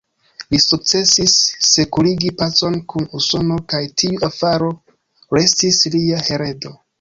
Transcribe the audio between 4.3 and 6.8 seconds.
faro restis lia heredo.